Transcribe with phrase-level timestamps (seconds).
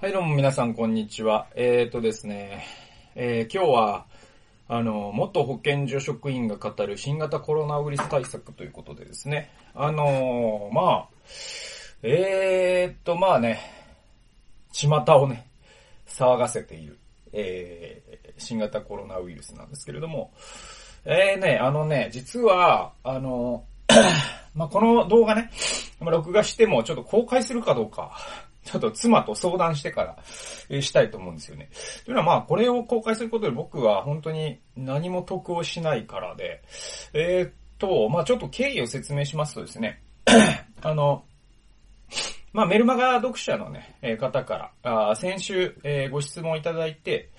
[0.00, 1.48] はい、どうも皆さん、こんにちは。
[1.54, 2.64] えーとですね、
[3.14, 4.06] えー今日は、
[4.66, 11.08] あの、元保健所職員が語る新型コロナウイルス対策ということでですね、あのーまあ、
[12.02, 13.60] えーと、まあね、
[14.72, 15.46] 巷をね、
[16.06, 16.98] 騒がせている、
[17.34, 20.32] えー、新型コロナウイルスなんですけれども、
[21.04, 23.66] えーね、あのね、実は、あの、
[24.56, 25.50] まあ、この動画ね、
[26.00, 28.16] 録画してもちょっと公開するかどうか、
[28.64, 30.18] ちょっと妻と相談してから、
[30.68, 31.70] えしたいと思うんですよね。
[32.04, 36.62] というのはまあ、これを公開することで僕は本当に何も得をしないからで、
[37.12, 40.02] えーっと、まあちょっと経緯を説明しますとですね、
[40.82, 41.24] あの、
[42.52, 47.30] まあメルマガ読者のね、え方から、あ先週、えーご質問いただいて、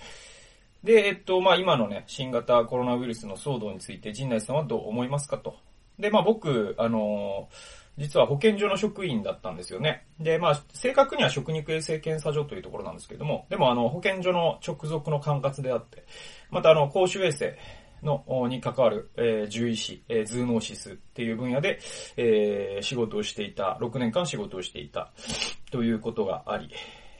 [0.84, 5.56] で、えっと、まあ今のね、新型コロナウイルスの騒動について、陣内さんはどう思いますかと。
[6.00, 10.08] で、まあ僕、あのー実は保健所の職員だったんですよね。
[10.20, 16.06] で、まあ、正確には食肉衛生検査所というところなんですけれども、でもあの、保健所の直属の管轄であって、
[16.50, 17.58] またあの、公衆衛生
[18.02, 21.80] の、に関わる、えー獣医師、えーズーノーシスっていう分野で、
[22.18, 25.12] えー仕事をしていた、6年間仕事をしていた、
[25.72, 26.72] ということがあり、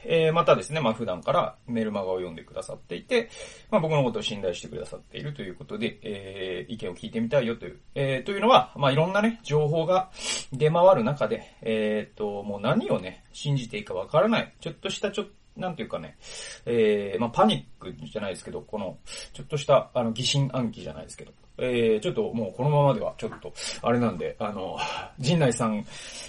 [0.04, 3.30] えーまたですね、まあ普段からメルマガを読んでくださっていて、
[3.70, 10.10] まあ僕のことを信頼してくださっているということで、えー意見を聞いてみたいよという、えーというのは、まあいろんなね、情報が
[10.52, 16.16] 出回る中で、えーっと、もう何をね、信じていいかわからない、ちょっとしたちょっと、なんていうかね、
[16.64, 18.96] えー、まあ、パニックじゃないですけど、この、
[19.34, 24.78] ちょっとした、あの、疑心暗鬼じゃないですけど、えー、ちょっともうこのままでは、ちょっと、あれなんで、あの、
[25.18, 25.84] 陣内さん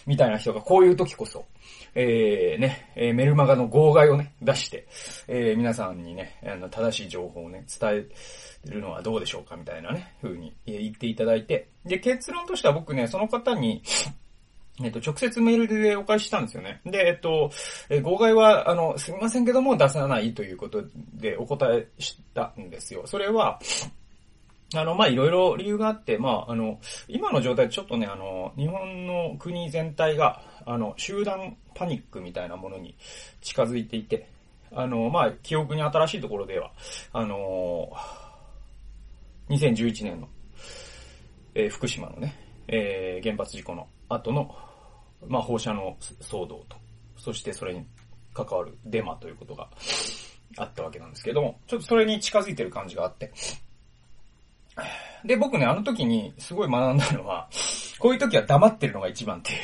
[0.06, 1.46] みたいな人がこういう時こそ、
[1.96, 4.88] えー、ね、えーメルマガの号外をね、出して、
[5.28, 8.08] えー、皆さんにね、あの、正しい情報をね、伝
[8.66, 13.84] えるのはどうでしょうかみたいなね、風に言っていただいて、で、結論としては僕ね、その方に、
[14.82, 16.82] えっと、直接メールでお返ししたんですよね。
[16.84, 17.52] で、えっと、
[17.90, 20.84] え号外は、あの、すみませんけども出さないということ
[21.14, 23.04] でお答えしたんですよ。
[23.06, 23.60] それは、
[24.76, 32.96] あの、まあ、いろいろ理由があって、まあ、あの、今の状態でちょっとね、あの、日本の国全体が、あの、集団パニックみたいなものに
[33.41, 34.28] 近づいていて、
[34.72, 36.72] あの、まあ、記憶に新しいところでは、
[37.12, 37.91] あの、
[39.50, 40.28] 2011年の、
[41.56, 42.35] えー福島のね、
[42.68, 44.56] えー原発事故の後の、
[45.28, 46.78] まあ、放射能騒動と、
[47.18, 47.85] そしてそれに
[48.34, 49.69] 関わるデマということが
[50.57, 53.31] あったわけなんですけども、ちょっとそれに近づいてる感じがあって、
[55.23, 57.47] で、僕ね、あの時にすごい学んだのは、
[58.00, 59.59] こういう時は黙ってるのが一番っていう、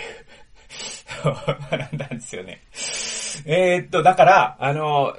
[1.24, 2.62] 学んだんですよね。
[3.46, 5.14] えーっと、だから、あの、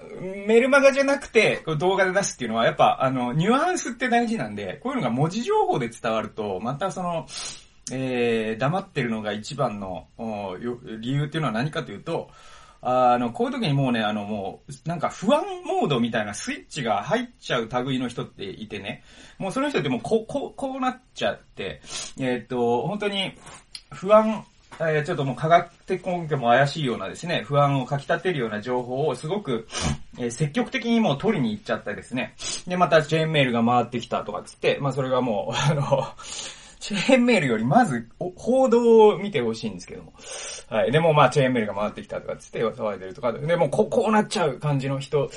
[0.47, 7.27] メルマガじゃなくて、動画で出すっていうのは、やっぱ、あの、ニュアンスって大事なんで、こういうのが文字情報で伝わると、またその、
[7.93, 10.09] えー、黙ってるのが一番の、
[11.01, 12.31] 理由っていうのは何かというと、
[12.83, 19.03] あの、こういう時にもうね、あのもう、なんか不安モードみたいなスイッチが入っちゃう類の人っていてね、
[19.39, 21.83] もうその人ってもうこう、こう、こうなっちゃって、
[22.19, 23.35] えーっと、本当に
[23.91, 24.47] 不安、
[24.89, 29.69] えーちょっともう科学的根拠も怪しいようなですね、不安をかき立てるような情報をすごく、
[30.19, 32.35] えー積極的にもう取りに行っちゃったですね。
[32.67, 36.09] で、またチェーンメールが回ってきたとかつって、まあそれがもう、 あの、
[36.79, 40.15] チェーンメールよりまず、報道を見てほしいんですけども。
[40.71, 40.93] はい。
[40.93, 45.31] でもまあ、チェーンメールが回ってきたとかつって騒いでるとか、でもここうなっちゃう感じの人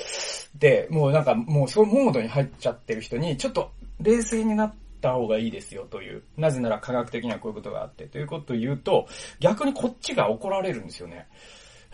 [0.54, 6.22] で、もうなんか、もうそのモードに入っちゃってる人に、ちょっと冷静になった方がいいですよという。
[6.38, 9.06] なぜなら科学的にはこういうことがあって、ということを言うと、
[9.38, 11.28] 逆にこっちが怒られるんですよね。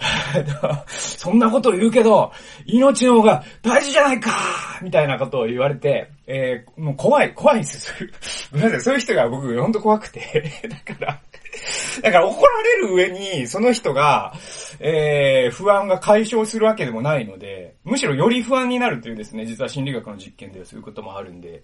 [0.87, 2.33] そんなことを言うけど、
[2.65, 4.31] 命の方が大事じゃないか
[4.83, 8.09] みたいなことを言われて、えー、もう怖い、怖いんですよ。
[8.53, 10.21] ごめんなさい、そういう人が僕、ほんと怖くて。
[10.87, 11.21] だから、
[12.03, 14.33] だから怒られる上に、その人が、
[14.79, 21.63] えー、不安が解消するわけでもないので、むしろより不安になるというですね、実は心理学の実験ではそういうこともあるんで、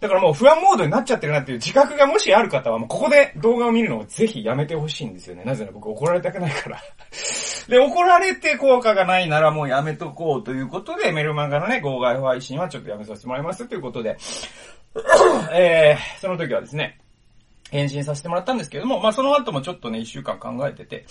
[0.00, 5.44] だからもう不安モードになっちゃってるなっていう自覚がもしある方は、もうここで動画を見るのをぜひやめてほしいんですよね。
[5.44, 6.80] なぜなら僕怒られたくないから。
[7.68, 14.16] で、怒られて効果がないならもうやめとこうということで、メルマガのね、号外配信はちょっとやめさせてもらいますということで、
[15.52, 16.98] えー、その時はですね、
[17.70, 21.06] 返信させてもらったんですけれども、まあその後もちょっとね、一週間考えてて、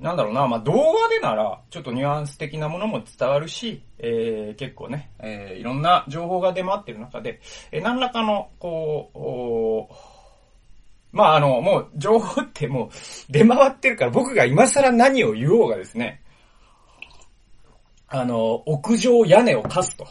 [0.00, 9.88] なんだろうな、まあ動画でなら、ちょっとニュアンス的なものも伝わるし、えー、結構ね、えー、いろんな情報が出回ってる中で、えー、何らかの、こ
[11.12, 16.22] う、まああの、もう情報ってもう出回ってるから僕が今更何を言おうがですね、
[18.08, 20.06] あの、屋上屋根を貸すと、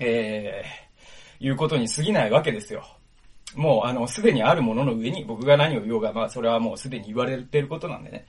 [0.00, 2.84] えー、いうことに過ぎないわけですよ。
[3.56, 8.26] もう、あの、すでにあるものの上に僕が何を言おうが、まあ、それはもうすでに言われてることなんでね。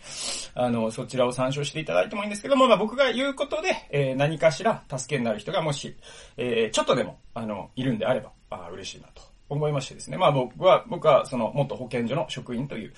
[0.56, 5.96] あの、そちらを参照していただいてもいいんですけども、まあ、僕が言うことで、えー、何かしら助けになる人がもし、
[6.38, 10.18] えー、ちょっとでも、あの、いるんであれば、あ嬉しいなと思いましてですね。
[10.18, 12.94] まあ、僕は、僕は、その、元保健所の職員という、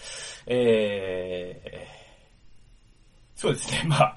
[0.46, 4.16] えー、そうですね、まあ、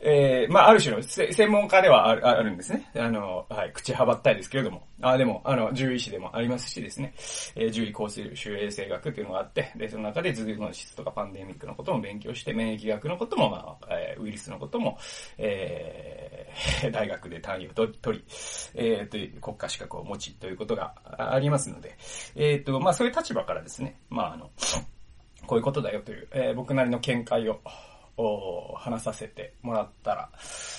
[0.00, 2.90] えー、まあ、ある種の専門家ではあるあるんですね。
[2.96, 4.86] あの、はい、口はばったいですけれども。
[5.00, 7.14] あ、でも、あの、獣医師でもありますしですね、
[7.56, 14.98] えー、獣医構成種衛生学っていうのがあって、で、その中で頭痛の質とかパンデミックのことも勉強して、免疫学のことも、まあ、えー、ウイルスのことも、
[15.36, 18.24] えー、 大学で単位を取り、
[18.74, 21.96] えー、という国家資格を持ちということがありますので、
[22.36, 24.50] えっ、と、まあ、そういう立場からですね、まあ、あの、
[25.46, 27.60] こういうことだよという、えー、僕なりの見解を、
[28.76, 30.30] 話させてもらったら、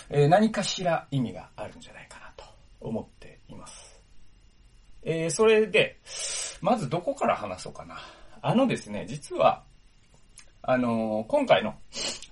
[0.09, 2.43] えー、何かしら意味があるんじゃないかなと
[2.81, 4.01] 思っています。
[5.03, 5.99] えー、それで、
[6.61, 7.97] まずどこから話そうかな。
[8.41, 9.63] あのですね、実は、
[10.61, 11.75] あのー、今回の、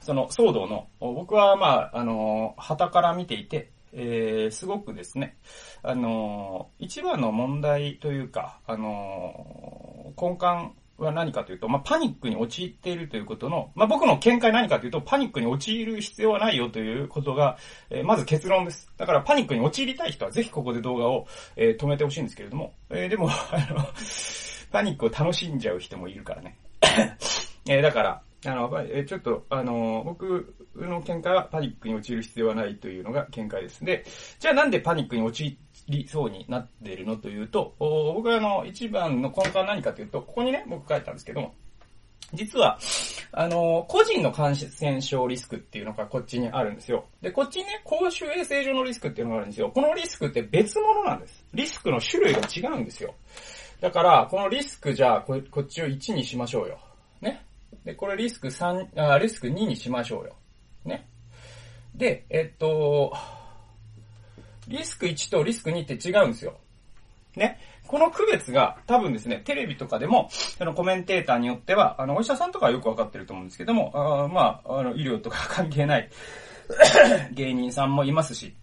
[0.02, 5.38] その騒動の、僕はまあ、あのー、旗から見ていて、えー、すごくですね、
[5.82, 17.58] あのー、一番の問題というか、あのー、根幹は何かというと、まあ、パニックに陥っているということの、まあ、僕の見解何かというと、パニックに陥る必要はないよということが、
[17.90, 18.92] えー、まず結論です。
[18.98, 23.88] だからパニックに陥りたい人はぜひここで動画を、えー、止めてほしいんですけれども、えー、でも、あの、
[24.72, 26.58] パニックを楽しんじゃう人もいるからね。
[27.70, 33.84] え、だから、あの、えちょっと、あの、僕の見解はパニックに陥る必要はないというのが見解です。
[33.84, 34.06] で、
[34.40, 41.56] じゃあなんでパニックに陥ってりそうになっているのというと、僕はあの、一番の根幹は何かというと、ここにね、僕書いたんですけども、
[42.34, 42.78] 実は、
[43.32, 47.06] あの、個人の感染症リスクっていうのがこっちにあるんですよ。
[47.22, 49.70] で、こっちにね、公衆衛生上のリスクっていうのがあるんですよ。
[49.70, 51.46] このリスクって別物なんです。
[51.54, 53.14] リスクの種類が違うんですよ。
[53.80, 56.80] だから、このリスクじゃあこ、こっちを1にしましょうよ。
[57.22, 57.46] ね。
[57.86, 60.36] で、これリスク3、あ、リスク2にしましょうよ。
[60.84, 61.08] ね。
[61.96, 63.14] で、えっと、
[64.68, 66.56] リスク1とリスク2って違うんですよ。
[67.36, 67.60] ね。
[67.88, 70.30] この区別が多分ですね、テレビとかでも、
[70.60, 76.10] あのコメンテーターによっては、あの、お医者さんとかはよくわかってると思うんですけども、あまあ、あの、医療とか関係ない
[77.32, 78.56] 芸人さんもいますし、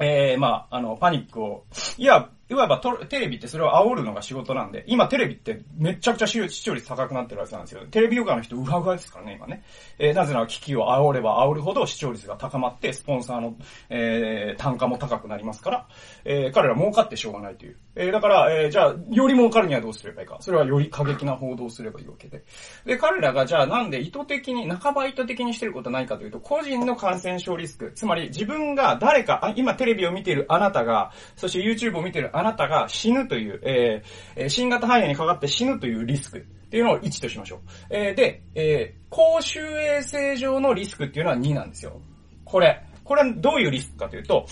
[0.00, 1.64] えー、まあ、あの、パニックを、
[1.98, 7.86] いや、いわばテレビってそれを煽るのが仕事なんで、今テレビってめちゃくちゃ視聴率高くなってるやつなんですよ。
[7.90, 9.62] テレビ業界の人うわうわですからね、今ね。
[9.98, 13.56] えー、なぜなら危機を煽れば煽るほど視聴率が高まって、スポンサーの、
[13.88, 15.88] えー、単価も高くなりますから、
[16.24, 17.76] えー、彼ら儲かってしょうがないという。
[17.96, 20.36] えー、だから、えー、じゃあ、より儲かるにはどうすればいいか。
[20.40, 22.44] それはより過激な報道をすればいいわけで。
[22.84, 27.92] で、彼らがじゃあなんで意図的に、半ば意図的にしてることは何かというと、個人の感染症リスク。
[27.94, 36.40] つまり自分が誰か、あ今テレビを見ているあなたが、そして YouTube を見ているあなたが死ぬという、えー、新型肺炎にかかって死ぬというリスクっ
[36.70, 37.60] ていうのを1としましょう。
[37.90, 42.00] えー、で、えー、公衆衛生上のリスクっていうのは2なんですよ。
[42.44, 42.84] これ。
[43.04, 44.46] これはどういうリスクかというと、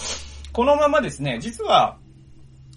[0.52, 1.96] このままですね、実は、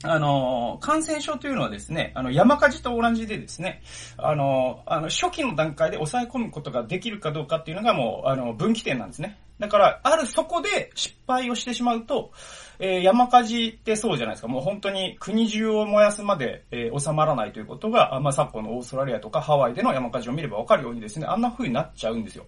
[0.03, 3.81] あの、感染症というのはですね、あの、山火事と同じでですね、
[4.17, 9.37] あの、あの、初期の段階で抑え込むことができるかどうかっていうのがもう、あの、分岐点なんですね。
[9.59, 12.31] だから、あるそこで失敗をしてしまうと、
[12.79, 14.47] えー、山火事ってそうじゃないですか。
[14.49, 22.45] もう本当に国中を燃やすまで、えー、収まらないということが、まあ、昨今のオーストラリアとかハワイでの山火事を見ればわかるようにですね、あんな風になっちゃうんですよ。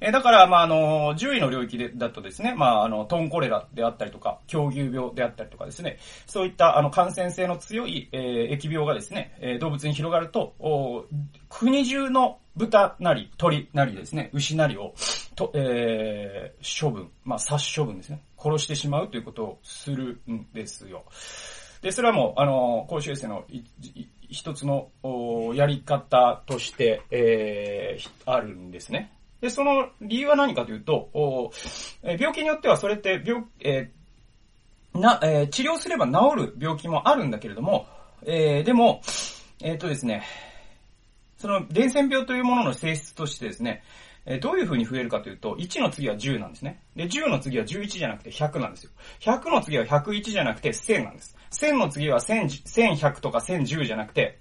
[0.00, 11.04] え、だから、まあ、あの、獣医の領域で、だとですね、まあ、あの、トンコレラであったりとか、狂牛病であったりとかですね、そういった、あの、感染性の強い、えー、疫病がですね、え、動物に広がると、お
[11.50, 14.94] 国中の豚なり、鳥なりですね、牛なりを、
[15.34, 18.22] と、えー、処分、まあ、殺処分ですね。
[18.38, 21.04] 殺してしまうということをするんですよ。
[21.82, 23.44] で、それはもう、あの、公衆衛生の
[24.28, 24.90] 一つの
[25.54, 29.12] やり方として、えー、あるんですね。
[29.40, 31.52] で、その理由は何かというと、
[32.02, 37.86] 病気によってはそれって病、えー、な、えー、治療すれば治る病気もあるんだけれども、
[38.22, 39.00] えー、でも、
[39.62, 40.24] えっ、とですね、
[41.38, 43.82] その伝染病というものの性質としてですね、
[44.26, 46.82] えどういう風に増えるかというと、1の次は10なんですね。
[46.94, 48.90] で、10の次は11じゃなくて100なんですよ。
[49.20, 51.36] 100の次は101じゃなくて1000なんです。
[51.52, 54.38] 1000の次は1100とか1010じゃなくて、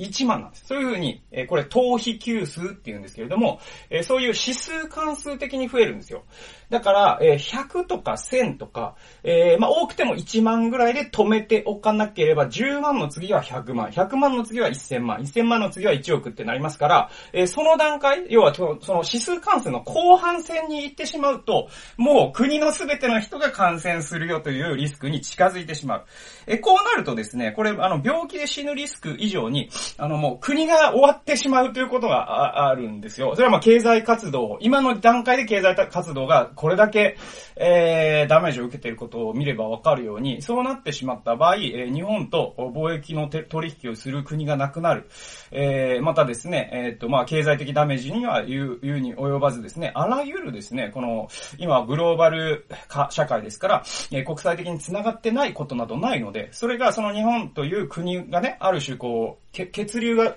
[0.00, 0.66] 1万なんです。
[0.66, 6.24] そういう風に、えこれ、頭皮級数って言うんですけれども、えそういう指数関数的に増えるんですよ。
[6.70, 26.04] だから、えー、100とか1000とか、え、まあ、多くても1万ぐらいで止めておかなければ、10万の次は100万、100万の次は1000万、1000万の次は1億ってなりますから、え、その段階、要はその指数関数の後半戦に行ってしまうと、もう国の全ての人が感染するよというリスクに近づいてしまう。
[26.46, 33.34] えこうなるとですね、これ、あの、病気で死ぬリスク以上に、あの、もう国が終わってしまうということがあるんですよ。
[33.34, 37.16] それはまあ経済活動、今の段階で経済活動がこれだけ、
[37.56, 45.08] えー、ダメージを受けていることを見ればわかるように、そうなってしまった場合、えー、日本と貿易の取引をする国がなくなる。
[45.50, 51.28] えー、またですね、えっ、と、まあ、経済的ダメージには言う、言うに及ばずですね、あらゆるですね、この、
[51.58, 60.36] 今グローバル化社会ですから、えー、国際的に繋がってないことなどないので、それがその日本という国がね、ある種こう、血流が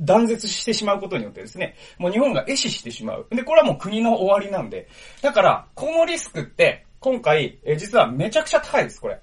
[0.00, 3.26] 断絶してしまうことによってですね、もう日本が壊死してしまう。
[3.30, 4.88] で、これはもう国の終わりなんで。
[5.22, 9.20] だから、このリスクって、今回、え実はめちゃくちゃ高いです、これ。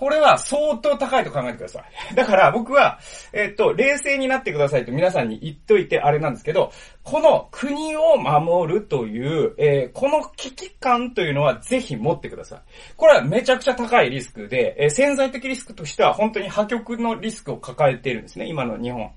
[0.00, 2.14] これは相当高いと考えてください。
[2.14, 2.98] だから僕は、
[3.34, 12.60] えっと、冷静になってくださいと皆さんに言っといてあれなんですけど、この国を守るという、えー、この危機感というのはぜひ持ってください。
[12.96, 19.10] これはめちゃくちゃ高いリスクで、えー、潜在的リスクとしては本当に破局のリスクを抱えているんですね、今の日本。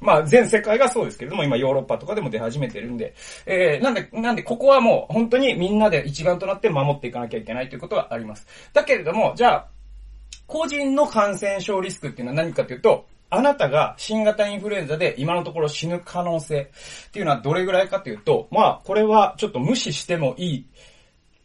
[0.00, 3.12] まあ全世界がそうですけれども、今ヨーロッパとかでも出始めてるんで、
[3.44, 8.46] えー、なんで、なんでここはもう本当にみんなで一丸となって守っていかなきゃいけないということがあります。
[8.72, 9.68] だけれども、じゃあ、
[10.50, 16.70] 個人の感染症リスクっていうのは何かというと、あなたが新型インフルエンザで今のところ死ぬ可能性
[17.08, 20.66] っていうのはどれぐらいかというと、まあ、これはちょっと無視してもいい。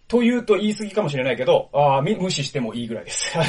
[0.07, 3.31] と言うと言い過ぎかもしれないけど、あ無視してもいいぐらいです。
[3.37, 3.43] あ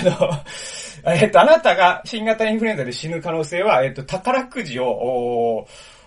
[1.04, 5.66] の、えっと、あなたが新型インフルエンザで死ぬ可能性は、えっと、宝くじを、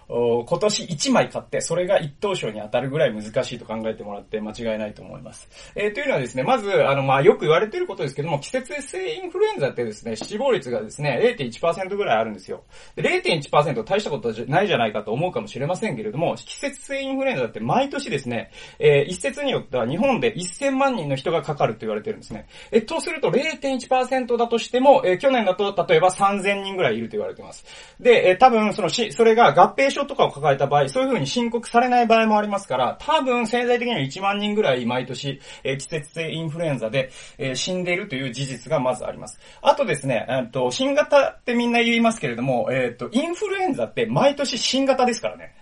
[0.09, 5.47] 今年1枚買って、それが一等賞に当たるぐらい難しいと考えてもらって間違いないと思います。
[5.75, 12.63] えー、というのはですね、まず、あの、まあ、よく言われていることですけども、季節性インフルエンザってですね、死亡率がですね、0.1%ぐらいあるんですよ。
[12.97, 22.47] 0.1%大したことじゃないじゃないかと思うかもしれませんけれども、季節性インフルエンザって毎年ですね、えー、一説によっては日本で1000万人の人がかかると言われてるんですね。
[22.71, 27.65] えとすると0.1%だとしても、えー、去年だと例えば3000人ぐらいいると言われてます。
[27.99, 39.39] で、えー、多分そのし、それが合併症とかを抱えた場合、そういう風に申告されない場合もありますから、多分潜在的には1万人ぐらい毎年、えー、季節性インフルエンザで、えー、死んでいるという事実がまずあります。
[39.61, 45.53] あとですね、えー、っと、新型ってみんな言いますけれども、えー、っと、インフルエンザって毎年新型ですからね。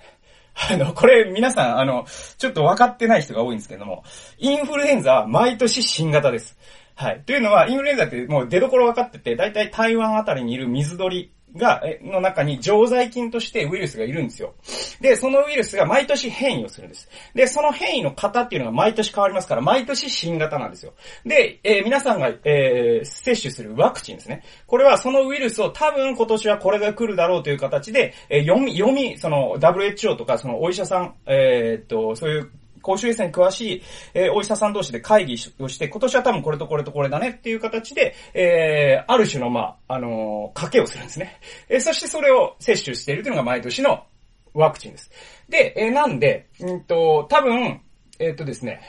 [0.69, 2.05] あの、これ皆さん、あの、
[2.37, 4.03] ちょっと分かってない人が多いんですけども、
[4.39, 6.57] インフルエンザは毎年新型です。
[6.95, 7.21] はい。
[7.27, 14.53] というのは、インフルエンザってもう出所分かってて、だいたい台湾あたりにいる水鳥が、の中に常在菌としてウイルスがいるんですよ。
[15.01, 17.09] で、そのウイルスが毎年変異をするんです。
[17.33, 20.93] で、その変異の型っていうのが毎年変わりますから、毎年新型なんですよ。
[21.25, 24.43] で、えー、皆さんが、えー、接種するワクチンですね。
[24.65, 32.51] これはそのウイルスを多分今年はこれが来るだろうという形で、えー、読み、読み、その WHO とかそのお医者さん、えー、っと、そういう
[32.87, 41.41] 公衆衛生に詳しい、えー、お医者さん同士で会議をして、今年は多分これとこれとこれだねっていう形で、えー、ある種の、まあ、あのー、賭けをするんですね。
[41.67, 44.05] えー、そしてそれを接種しているというのが毎年の
[44.53, 45.11] ワクチンです。
[45.49, 47.81] で、えー、なんで、うんと、多分、
[48.19, 48.79] えー、っとですね、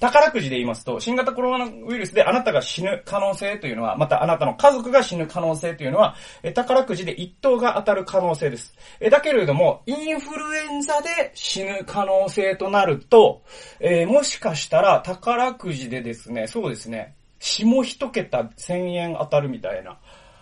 [0.00, 6.14] 宝くじで言いますと、新型コロナウイルスであなたが死ぬ可能性というのは、またあなたの家族が死ぬ可能性というのは、
[6.54, 8.74] 宝くじで一等が当たる可能性です。
[9.10, 13.42] だけれども、インフルエンザで死ぬ可能性となると、
[13.80, 19.98] えー、もしかしたら宝くじでですね、そうですね、下一桁1000円当たるみたいな、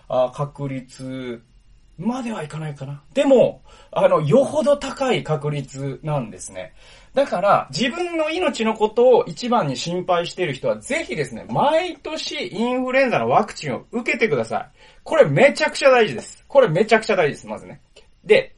[0.08, 1.42] あ確率
[2.00, 3.02] まではいかないかな。
[3.14, 6.72] でも、あの、よほど高い確率なんですね。
[7.14, 14.70] だから、自分の命のことを一番に心配している人は、ぜひですね、毎年インフルエンザのワクチンを受けてください。
[15.02, 16.44] これめちゃくちゃ大事です。
[16.46, 17.80] これめちゃくちゃ大事です、まずね。
[18.24, 18.54] で、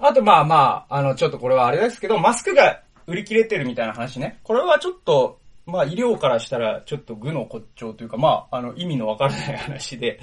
[0.00, 4.40] あとまあまあ、あの、ちょっとこれはあれですけど、マスクが売り切れてるみたいな話ね。
[4.42, 5.37] これはちょっと、
[5.68, 10.18] まあ医療からしたらちょっと具の骨頂というか、まあ、あの意味のわからない話で、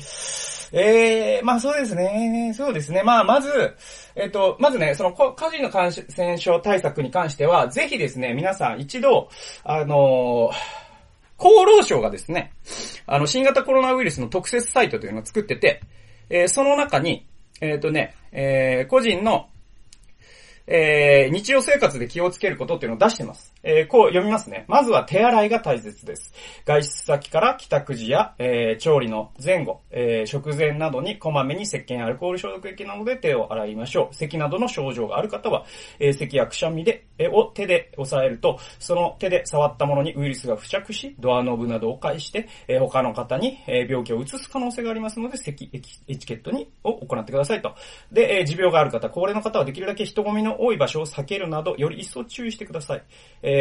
[0.72, 2.52] ええー、まあそうですね。
[2.56, 3.04] そうですね。
[3.04, 3.76] まあまず、
[4.16, 9.30] えっ、と、まずね、その、家事の感染症対策に関しては、ぜひですね、皆さん一度、
[9.64, 10.52] あの
[11.38, 12.54] 厚労省がですね、
[13.06, 15.82] あの、新型コロナウイルスの特設サイトというのを作ってて、
[16.30, 17.28] えー、その中に、
[17.62, 19.50] えっ、ー、とね、えー、個人の、
[20.68, 23.54] えー、日常生活で気をつけることっていうのを出してます。
[23.68, 24.66] えー、こう読みますね。
[24.68, 26.32] まずは手洗いが大切です。
[26.66, 34.16] 外出先から帰宅時や、えー、調理の前後、えー、食前などにこまめに石鹸アルコール消毒液などで手を洗いましょう。
[34.16, 35.66] 咳などの症状がある方は、
[36.00, 45.72] えー、咳やくしゃみで、え、を手で押さえると、その手で触ったものにウイルスが付着し、ドアノブなどを介して、え、他の方に、え、病気を移す可能性がありますので、咳
[46.08, 47.74] エチケットにを行ってくださいと。
[48.12, 53.04] で、え、持病がある方、高齢の方はできるだけ人混みの多い場所を避けるなど、より一層注意してください。
[53.42, 53.55] え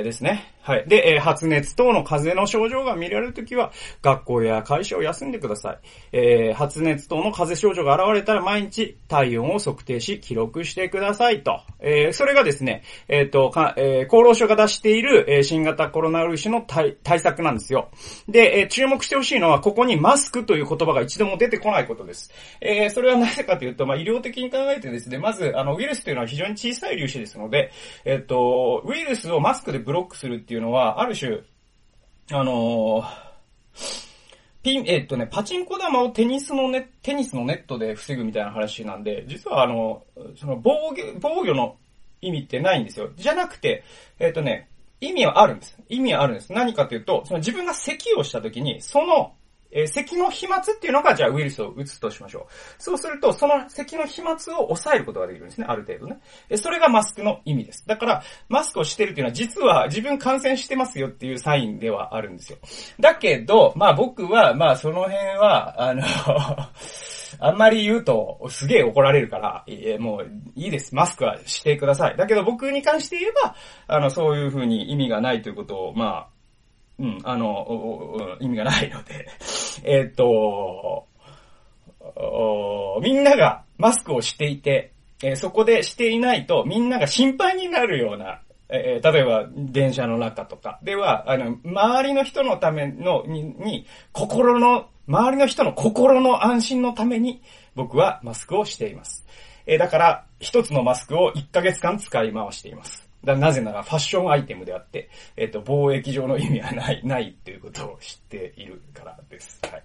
[0.00, 0.54] ー、ですね。
[0.64, 0.88] はい。
[0.88, 3.70] で、えー、発熱等の風邪の症状が見られるときは、
[4.00, 5.78] 学校や会社を休んでください。
[6.12, 11.60] えー、発熱等の風邪症状が現れたら毎日体温を測定し、記録してくださいと。
[11.80, 17.90] えー、それがですね、えっ、ー、と、か、えー、厚労省が出している、えー、新型コロナウイルスの対対策なんですよ。
[18.26, 22.30] で、えー、注目してほしいのは、ここにマスクという言葉が一度も出てこないことです。
[22.62, 27.70] えー、それはなぜかというと、まあ、医療的に考えてですね、まず、あの、ウイルスというのは非常に小さい粒子ですので、
[28.06, 31.40] えっ、ー、と、ウイルスをマスクでブロックするっていうのは、ある種、
[32.30, 33.04] あのー、
[34.62, 40.02] ピン、えっとね、パチンコ玉をテニスのネ、テニスのネットで防ぐみたいな話なんで、実はあの、
[40.36, 41.76] その防御、防御の
[42.22, 43.10] 意味ってないんですよ。
[43.16, 43.84] じゃなくて、
[44.18, 45.76] えっとね、意味はあるんです。
[45.88, 46.52] 意味はあるんです。
[46.52, 49.34] 何かというと、その自分が咳をした時に、その
[49.74, 52.52] えー、咳の飛沫っていうのが、じゃあウイルスを打つとしましょう。
[52.78, 54.38] そうすると、その咳の飛沫を
[54.68, 56.20] 抑えることができるんですね、ある程度ね。
[56.48, 57.84] えそれがマスクの意味です。
[57.86, 62.58] だから、マスクをしてるっていうのは、実は自分感染してますよっていうサインではあるんですよ。
[63.00, 66.02] だけど、まあ僕は、まあその辺は、あの
[67.40, 70.94] あんまり言うと、すげえ怒られるから、えもういいです。
[70.94, 72.16] マスクはしてください。
[72.16, 73.56] だけど僕に関して言えば、
[73.88, 76.33] あの、そういうふうに意味がないということを、まあ、
[76.98, 79.28] うん、あの、意味がないので、
[79.84, 81.06] えっと、
[83.02, 97.42] みんながマスクをしていて、えー、そこでしていないとみんなが心配になるような、えー、例えば電車の中とかでは、あの、周りの人のための、に、に心の、周りの人の心の安心のために
[97.74, 99.26] 僕はマスクをしています。
[99.66, 103.03] え、だから、一つのマスクを1ヶ月間使い回しています。
[103.24, 109.60] だなぜならファッションアイテムであって、えっ、と、貿易上の意味はない、ないっていうことを知っているからです。
[109.62, 109.82] はい。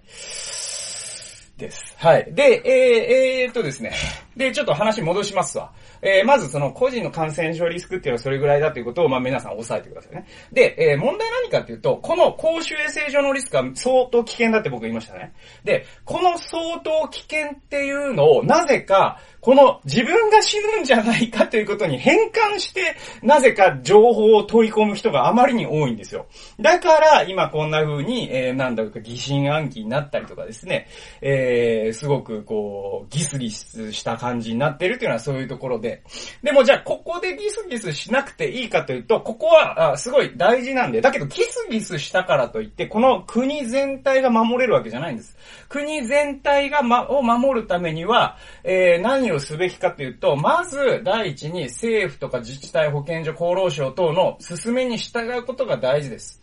[1.60, 1.94] です。
[1.98, 2.26] はい。
[2.32, 3.92] で、えー、えー、っとですね。
[4.36, 5.72] で、ちょっと話戻しますわ。
[6.02, 10.26] えー、まずその個人の感染症リスクっていうのはそれぐらいだということを、まあ皆さん押さえてくださいね。
[10.52, 15.34] で、えー、問題何かっていうと、この公衆衛生上のリスクは相当危険だって僕言いましたね。
[15.62, 26.26] で、この相当危険っていうのを、なぜか、この自分が死ぬんじゃないかということに変換して、なぜか情報を取り込む人があまりに多いんですよ。
[26.60, 30.88] だから、今こんな風に、えー、なんだろうか疑心暗鬼になったりとかですね、
[31.22, 31.49] えー、
[31.88, 36.02] えすごくこう、ギスギスした感じになってるというのはそういうところで。
[36.42, 45.36] でもじゃあ、ここでギスギスしなくていいかというと、ここは、あすごい大事なんで、だけどギスギスしたからといって、この国全体が守れるわけじゃないんです。
[45.68, 56.40] 国全体が、ま、を守るためには、えー、何をすべきかというと、まず第一に政府とか自治体、保健所、厚労省等の進めに従うことが大事です。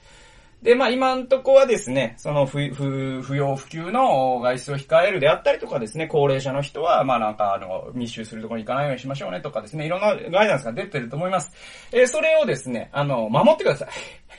[0.62, 11.52] で、まあ今んとこはですね、その不不不要不急の外出を控えるであったりとかですね、高齢者の人は、まあなんかあの、密集するところに行かないようにしましょうねとかですね、いろんなガイダンスが出てると思います。
[11.92, 13.88] えー、それをですね、あの、守ってくださ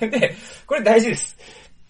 [0.00, 0.11] い。
[0.11, 0.35] で、
[0.66, 1.38] これ大事です。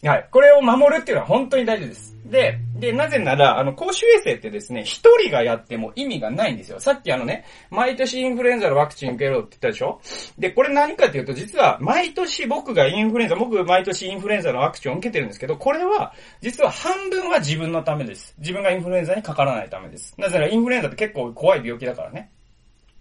[0.05, 0.29] はい。
[0.31, 2.18] これを守るっていうのは本当に大事です。
[2.31, 6.79] で、で、なぜなら、あの、公衆衛生ってですね、一人がやっても意味がないんですよ。
[6.79, 10.01] さっきあのね、毎年インフルエンザのワクチン受けろって言ったでしょ？
[10.39, 18.35] で、これ何かっていうと、実は、毎年僕がインフルエンザ、僕毎年インフルエンザのワクチンを受けてるんですけど、これは、実は半分は自分のためです。
[18.39, 20.15] 自分がインフルエンザにかからないためです。
[20.19, 22.31] なぜならインフルエンザって結構怖い病気だからね。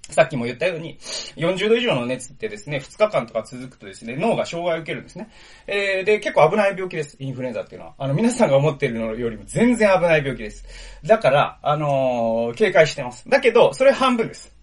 [0.09, 0.97] さっきも言ったように、
[1.35, 5.29] 40度以上の熱ってですね、2日間とか続くとですね、脳が障害を受けるんですね。
[5.67, 7.93] えー、で、結構危ない病気です、インフルエンザっていうのは。
[7.97, 10.65] あの、皆さんが思っているのよりも全然危ない病気です。
[11.05, 13.27] だから、あのー、警戒してます。
[13.29, 14.56] だけど、それ半分です。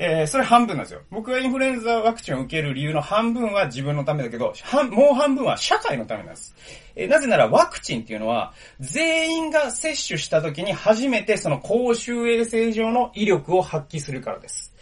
[0.00, 1.00] えー、それ半分なんですよ。
[1.10, 4.54] 僕がインフルエンザワクチンを受ける理由の半分は自分のためだけど、
[4.92, 6.54] もう半分は社会のためなんです。
[6.94, 14.72] えー、なぜならワクチンっていうのは、全員が接種した時に初めてその公衆衛生上の威力を発揮するからです。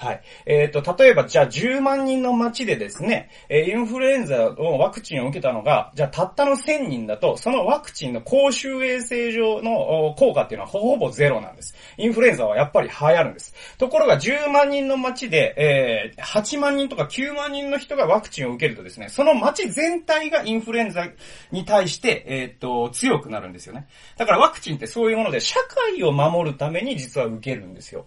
[0.00, 0.22] はい。
[0.46, 11.74] えっ、ー、と、例えば、じゃあ10万人の街でですね、えインフルエンザのワクチンを受けたのが、じゃあたったの1000人だと、そのワクチンの公衆衛生上の効果っていうのはほぼゼロなんです。
[11.98, 13.54] インフルエンザはやっぱり流行るんです。
[13.76, 21.08] ところが10万人の街で、えー、8万人とか9万人の人がワクチンを受けるとですね、その街全体がインフルエンザ
[21.52, 23.86] に対して、えっ、ー、と、強くなるんですよね。
[24.16, 28.06] だからワクチンってそういうもので、社会を守るために実は受けるんですよ。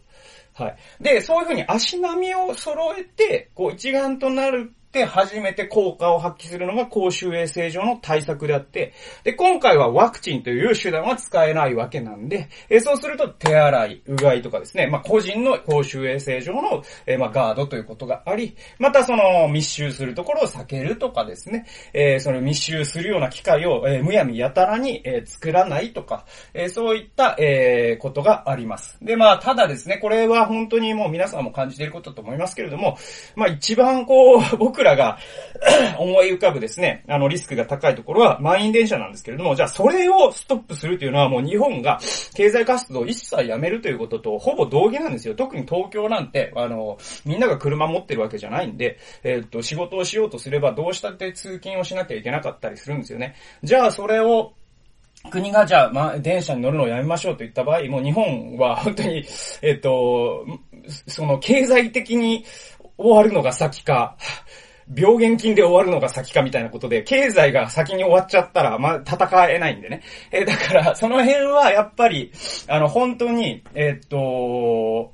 [0.54, 0.78] はい。
[1.02, 29.00] で、そういうふうに足並みを揃えて、こう一丸となるって初めて効果を発揮するのが公衆衛生上の対策であって、で、今回はワクチンという手段は使えないわけなんで、えそうすると手洗い、うがいとかですね、まあ、個人の公衆衛生上の、えまあ、ガードということがあり、またその密集するところを避けるとかですね、えその密集するような機会を、えむやみやたらに、え作らないとか、えそういった、えことがあります。
[29.02, 33.00] で、まあ、ただですね、これは本当にもう皆さんも感じていることと思いますけれども、
[33.36, 35.18] まあ、一番こう、僕らが
[35.98, 42.00] 思い浮かぶですね、あの、リスクが高いところは満員電車なんですけれども、じゃあそれをストップするというのはもう日本が
[42.36, 45.36] 経済活動を一切やめるということとほぼ同義なんですよ。
[45.36, 53.36] 特に東京なんて、あの、みんなが車持ってるわけじゃないんで、えー、っと、仕事をしようとすればどうしたって通勤をしなきゃいけなかったりするんですよね。
[53.64, 54.54] じゃあそれを
[55.30, 59.26] 国がじゃあ、ま、電車に乗るのをやめましょうと言った場合、もう日本は 本当に、
[59.62, 60.46] えっと、
[61.08, 62.46] その経済的に
[62.98, 64.18] 終わるのが先か、
[64.96, 70.02] 病原菌で終わるのが先かみたいなことで、経済が先に終わっちゃったら、まあ、戦えないんでね。
[70.32, 72.32] えー、だから、その辺はやっぱり、
[72.68, 75.14] あの、本当に、えー、っと、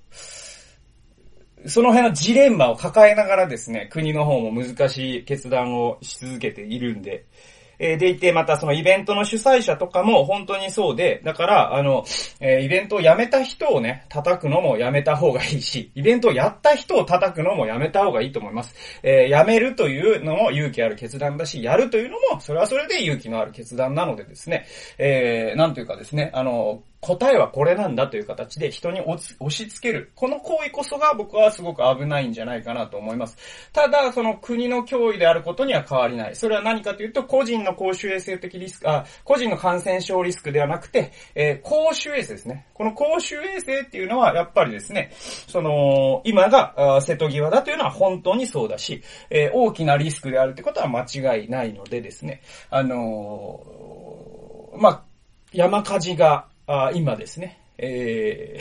[1.66, 7.26] その辺のジレンマを抱えながらですね、国の方も難しい決断をし続けているんで、
[7.80, 12.06] えーでいて、またそのイベントの主催者とかも本当にそうで、だから、あの、
[12.40, 18.76] えイベントをやめた人をね、叩くのもやめた方がいいし、イベントをやった人を叩くのもやめた方がいいと思います。
[19.02, 24.66] えー、やめるというのも勇気ある決断だし、やるというのも、それはそれで勇気のある決断なのでですね、
[24.98, 29.18] えー、なんというかですね、あの、答えはこれなんだという形で人に押
[29.50, 30.12] し付ける。
[30.16, 33.38] この行為こそが僕はすごく危ないんじゃないかなと思います。
[33.72, 36.36] ただ、その国の脅威であることには変わりない。
[36.36, 42.68] それは何かというと、個人の公衆衛生的リスク、あ、個人の感染症リスクではなくて、えー、公衆衛生ですね。
[42.74, 45.12] この公衆衛生っていうのは、やっぱりですね、
[45.48, 55.04] その、今が瀬戸際だというのは本当にそうだし、えー、大きなリスクであるということは間違いないのでですね、あのー、まあ、
[55.54, 58.60] 山火事があ今ですね、え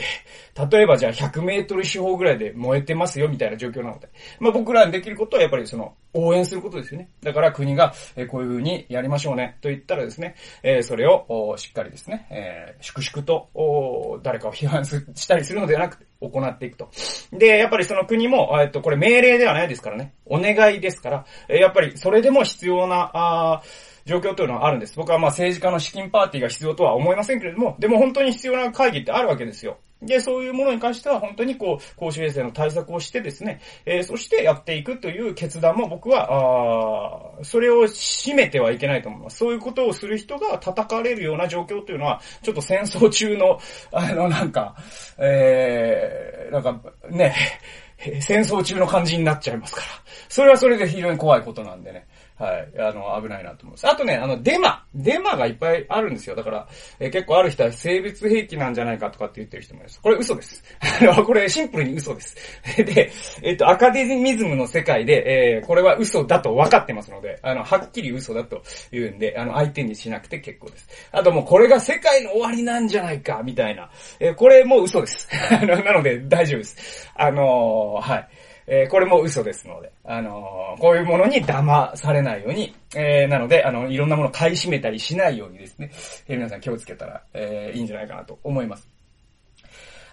[0.55, 7.09] ー、例えばじゃあ100メートル四方ぐらいで燃えてますよみたいな状況なので、まあ僕らにできることはやっぱりその応援することですよね。
[7.21, 9.57] だから国が、え、こういう風にやりましょうね。
[9.61, 16.89] と言ったらですね、えー、それをしっかりですね、えー、粛々と誰かを批判したりするのではなくて行っていくと。
[17.31, 23.61] で、やっぱりその国も、えっと、これ命令ではないですからね、お願いですから、やっぱりそれでも必要な、あ
[24.05, 24.95] 状況というのはあるんです。
[24.95, 29.77] 僕はまあ政治家の資金パーティーが必要とは思いませんけれども、でも本当に必要な会議ってあるわけですよ。
[30.01, 39.37] で、そういうものに関しては本当にこう、公衆衛生の対策をしてですね、えー、そしてやっていくという決断も僕は、あそれを締めてはいけないと思います。
[39.37, 43.59] そういうことをする人が叩かれるような状況というのは、ちょっと戦争中の、
[43.91, 44.75] あの、なんか、
[45.17, 47.35] えー、なんか、ね、
[48.21, 49.87] 戦争中の感じになっちゃいますから。
[50.29, 52.07] それはそれで非常に怖いことなんでね。
[52.39, 52.71] はい。
[52.79, 53.87] あの、危ないなと思います。
[53.87, 54.85] あとね、あの、デマ。
[54.95, 56.37] デマがいっぱいあるんですよ。
[56.37, 60.01] だから、えー、結構ある人は性別兵器なんじゃないかとかって言ってる人もいます。
[60.01, 60.63] これ嘘です。
[61.25, 62.37] これシンプルに嘘です。
[62.81, 63.11] で、
[63.43, 70.87] えっ、と、アカデミズムの世界で、えー、これは嘘だと分かってますので、あの、はっきり嘘だと言うんで、あの、相手にしなくて結構です。
[71.11, 73.89] あともうこれが世界の終わりなんじゃないか、みたいな。
[74.19, 75.27] えー、これも嘘です。
[75.51, 77.11] なので大丈夫です。
[77.15, 78.27] あのはい。
[78.71, 85.89] えー、これも嘘ですので、あのー、こういうものに騙されないように、えー、なので、あの、いろんなものを買い占めたりしないようにですね、
[86.27, 88.87] えー、皆さん気をつけたら、えー、いいんじゃないかなと思います。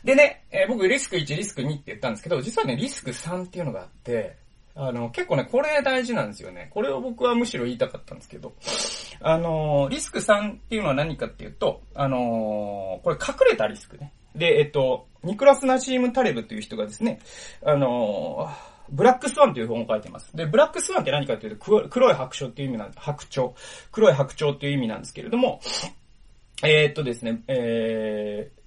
[0.05, 4.37] でね、えー、僕リスク1、リスク2って言ったんですけど、実はね、リスク3っていうのがあって、
[4.75, 6.71] あの、結構ね、これ大事なんですよね。
[6.73, 8.55] これを僕はむしろ言いたかったんですけど、
[9.21, 14.13] あの、リスク3っていうのは何かっていうと、あの、これ隠れたリスクね。
[14.35, 17.21] で、えっと、ニクラス・ナシーム・タレブという人がですね、
[17.65, 18.49] あの、
[18.89, 20.35] ブラックスワンという本を書いてます。
[20.37, 23.01] で、ブラックスワンって何かというと、黒い白鳥っていう意味なんです。
[23.01, 23.51] 白鳥。
[23.91, 25.61] 黒い白鳥っていう意味なんですけれども、
[26.63, 28.61] えー、っとですね、えー、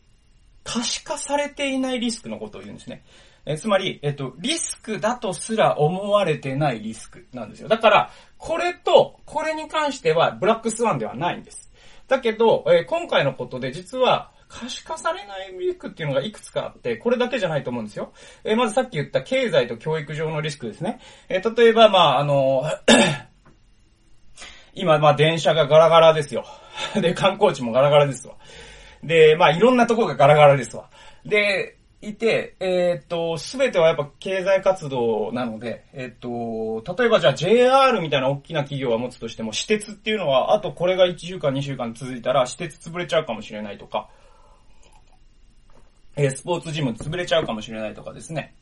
[0.63, 3.04] 可視化されていないリスクのことを言うんですね。
[3.45, 7.67] えつまり、えっと、リスクだとすら思われてないリスクなんですよ。
[7.67, 11.72] だから、これと、これに関しては、ブラックスワンではないんです。
[12.08, 18.12] だけど、えー、今回のことで実は、可視化されないリスクっていうのがいくつかあって、これだけじゃないと思うんですよ。
[18.44, 21.00] えー、まずさっき言った経済と教育上のリスクですね。
[21.30, 22.64] えー、例えば、まあ、あの
[24.74, 26.46] 今、まあ、電車がガラガラですよ。
[27.00, 28.36] で、観光地もガラガラですわ。
[29.04, 30.90] で、まあ、いろんなとこがガラガラですわ。
[31.24, 44.10] で、いて、えっ、と、すべてはやっぱ経済活動なので、えっ、と、例えばじゃあ JR みたいな大きな企業は持つとしても、私鉄っていうのは、あとこれが1週間2週間続いたら、私鉄潰れちゃうかもしれないとか、
[46.25, 48.53] えスポーツジム潰れちゃうかもしれないとかですね。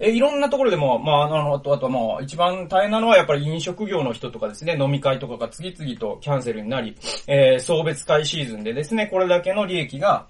[0.00, 6.96] えいろんなところでも、まあ、あの、あと、あともう、一番大変なのはやっぱり飲食業の人とかですね、飲み会とかが次々とキャンセルになり、
[7.28, 10.26] えー、送別会シーズンでですね、これだけの利益が、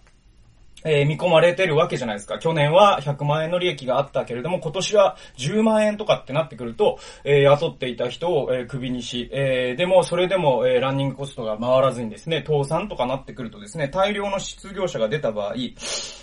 [0.84, 2.38] えー、見込まれてるわけじゃないですか。
[2.38, 15.54] 去年は100万円の利益があったけれども、今年は10万円とかってなってくると、えー、雇っていた人を、えー、首にし、えー、でも、それでも、えー、ランニングコストが回らずにですね、倒産とかなってくるとですね、大量の失業者が出た場合、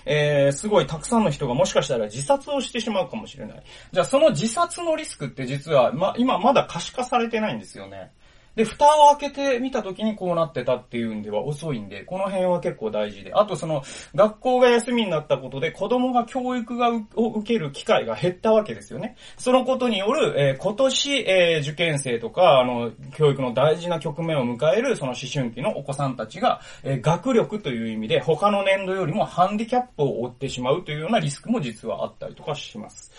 [0.06, 3.64] えー、すごいたくさんの人がもしかしたら自殺をしてしまうかもしれない。
[3.92, 8.12] じゃあ、その自殺のリスクって実は、ま、今まだ可視化されてないんですよね。
[8.56, 13.34] で、蓋を開けてみた時にこうなってたっていうんでは遅いんで、この辺は結構大事で。
[13.34, 13.84] あとその、
[14.14, 19.16] 学校が休みになったことで子供が教育がを受ける機会が減ったわけですよね。
[19.38, 33.12] そのことによる、えー、今年、えー、受験生とか、あの、教育の大事な局面を迎えるその思春期のお子さんたちが、えー、学力という意味で他の年度よりもハンディキャップを負ってしまうというようなリスクも実はあったりとかします。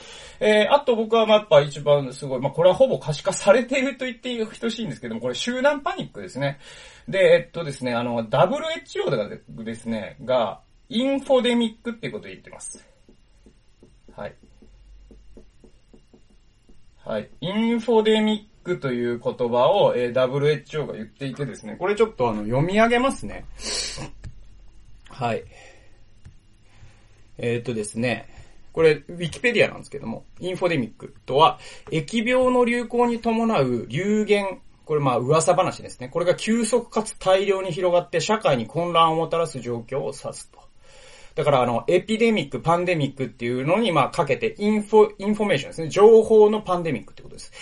[0.44, 6.58] えー、あと僕はまあやっぱ一番すごい、まあこれはほぼ可視化されていると言って等しいんですけども、これ集団パニックですね。
[7.08, 12.84] で、えっとですね、あの、WHO がですね、が、インフォデミックっていうことを言ってます。
[14.16, 14.34] はい。
[17.04, 17.30] はい。
[17.40, 23.44] インフォデミックという言葉を、えー、WHO が言っていてですね、これちょっとあの、読み上げますね。
[25.08, 25.44] はい。
[27.38, 28.41] えー、っとですね、
[28.72, 31.58] これ、ウィキペディアなんですけども、インフォデミックとは、
[31.90, 36.08] 疫病の流行に伴う流言、これまあ噂話ですね。
[36.08, 40.58] これが急速かつ大量に広がって社会に混乱をもたらす状況を指すと。
[41.34, 45.88] だからあの、エピデミック、パンデミックっていうのにまあかけて、インフォ、インフォメーションですね。
[45.88, 47.52] 情報のパンデミックってことです。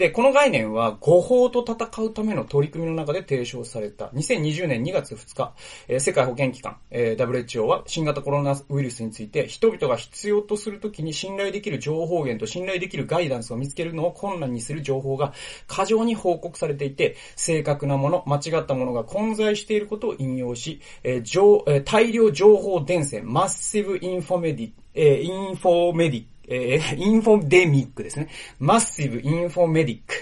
[0.00, 4.06] で、この概念は誤報と戦うための取り組みの中で提唱された。
[4.06, 5.52] 2020年2月2日、
[5.88, 15.34] えー、世界保健機関、えー、WHO は新型コロナウイルスについて人々が必要とするときに信頼できる情報源と信頼できるガイダンスを見つけるのを困難にする情報が
[15.66, 28.28] 過剰に報告されていて、正確なもの、間違ったものが混在していることを引用し、えー情え、大量情報伝染、 massive infomedi、え、 infomedi えー、 インフォデミックですね。
[28.58, 30.14] massive infomedic、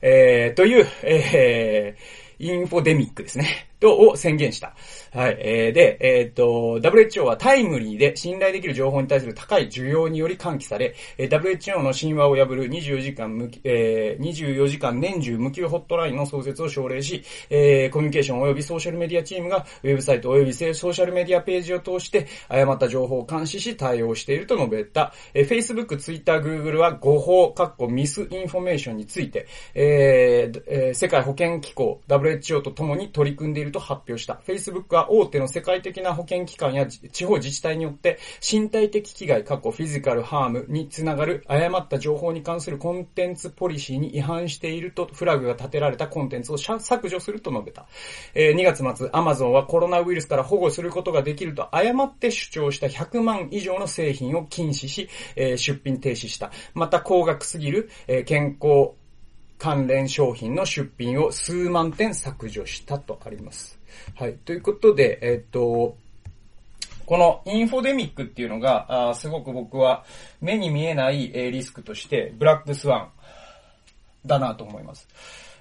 [0.00, 3.68] えー、という、えー、インフォデミックですね。
[3.80, 4.74] と、を宣言した。
[5.12, 5.36] はい。
[5.38, 25.12] えー、で、えー、っと、WHO はタイムリーで信頼できる情報に対する高い需要により喚起され、えー、WHO の神話を破る24時間無、えー、24時間年中無休ホットラインの創設を奨励し、えー、コミュニケーション及びソーシャルメディアチームがウェブサイト及びソーシャルメディアページを通して誤った情報を監視し対応していると述べた。
[25.34, 34.40] えー、Facebook、Twitter、Google は誤報、かっこ misinformation について、えーえー、世界保健機構 WHO と共に取り組んでいると発表した。
[34.46, 47.86] Facebook は大手の世界的な保険機関や地方自治体によって身体的危害、過去フィジカルハームにつながる誤った情報に関するコンテンツポリシーに違反しているとフラグが立てられたコンテンツを削除すると述べた。
[48.34, 56.52] えー、2月末、Amazon はコロナウイルスから保護することができると誤って主張した100万以上の製品を禁止し、えー、出品停止した。
[56.74, 58.92] また高額すぎる、えー、健康
[59.64, 63.80] 関連商品の出品を数万点削除したとあります。
[64.14, 64.34] はい。
[64.34, 65.96] ということで、えっ、と、
[67.06, 70.04] このインフォデミックっていうのが、あすごく僕は
[70.42, 73.08] 目に見えない、えー、リスクとして、ブラックスワン
[74.26, 75.08] だなと思います。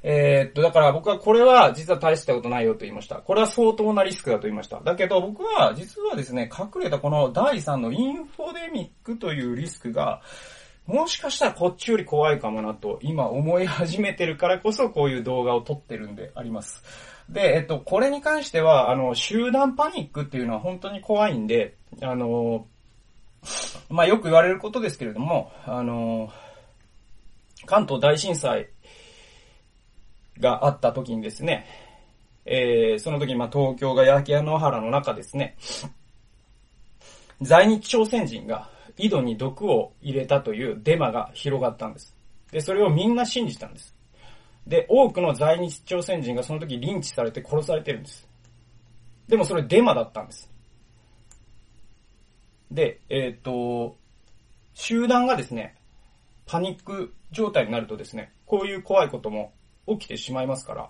[0.03, 3.15] えー、っと、だから僕はこれは実は大したことないよと言いました。
[3.15, 4.81] これは相当なリスクだと言いました。
[4.81, 10.21] だけど僕は実はですね、隠れたこの第3のインフォデミックというリスクが、
[10.85, 16.83] もしかしたらこっちより怖いかもなと今思い始めてるからこそこういう動画を撮ってるんであります。
[17.29, 22.67] で、えっと、これに関しては、あの、集団パニックっていうのは本当に怖いんで、あの、
[23.89, 26.29] まあ、よく言われることですけれども、あの、
[27.65, 28.67] 関東大震災
[30.39, 31.65] があった時にですね、
[32.45, 35.55] えー、その時まあ東京が焼け野原の中ですね、
[37.41, 42.15] 在日朝鮮人が井戸に毒を入れたというデマが広がったんです。
[42.51, 43.95] で、それをみんな信じたんです。
[44.67, 48.27] で、多くの在日朝鮮人がその時リンチされて殺されてるんです。
[49.27, 50.49] でもそれデマだったんです。
[52.71, 53.97] で、えっ、と、
[54.73, 55.75] 集団がですね、
[56.45, 59.53] パニック状態になるとですね、こういう怖いことも
[59.87, 60.89] 起きてしまいますから、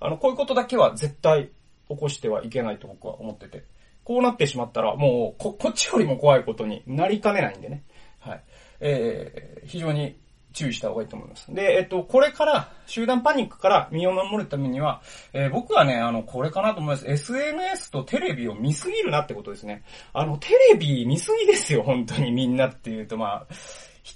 [0.00, 1.50] あの、こういうことだけは絶対
[1.88, 3.64] 起こしてはいけないと僕は思ってて、
[4.10, 7.84] こうなってしまったらもうこ、こっちよりも怖いことになりかねないんでね。
[8.18, 8.42] はい。
[8.80, 10.16] えー、非常に
[10.52, 11.54] 注意した方がいいと思います。
[11.54, 15.00] で、えっと、これから、集団パニックから身を守るためには、
[15.32, 17.08] えー、僕はね、あの、これかなと思います。
[17.08, 19.84] SNS とテレビを見すぎるなってことですね。
[20.12, 23.54] あの、テレビ見すぎですよ、本当にみんなっていうと、まあ、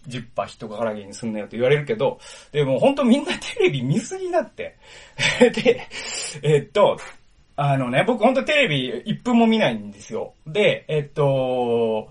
[0.08, 2.18] 10%人からげにすんなよって言われるけど、
[2.50, 4.76] でも本当みんなテレビ見すぎなって。
[5.54, 5.86] で、
[6.42, 6.98] えっと、
[7.56, 10.34] あのね、僕本当テレビ1分も見ないんですよ。
[10.46, 12.08] で、えっと、